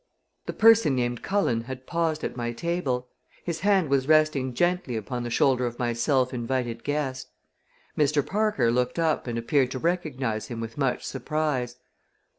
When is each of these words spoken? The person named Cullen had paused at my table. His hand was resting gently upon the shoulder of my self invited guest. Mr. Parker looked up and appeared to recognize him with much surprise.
The 0.47 0.53
person 0.53 0.95
named 0.95 1.21
Cullen 1.21 1.65
had 1.65 1.85
paused 1.85 2.23
at 2.23 2.35
my 2.35 2.53
table. 2.53 3.09
His 3.43 3.59
hand 3.59 3.87
was 3.91 4.07
resting 4.07 4.55
gently 4.55 4.95
upon 4.95 5.21
the 5.21 5.29
shoulder 5.29 5.67
of 5.67 5.77
my 5.77 5.93
self 5.93 6.33
invited 6.33 6.83
guest. 6.83 7.29
Mr. 7.95 8.25
Parker 8.25 8.71
looked 8.71 8.97
up 8.97 9.27
and 9.27 9.37
appeared 9.37 9.69
to 9.69 9.77
recognize 9.77 10.47
him 10.47 10.59
with 10.59 10.75
much 10.75 11.03
surprise. 11.03 11.77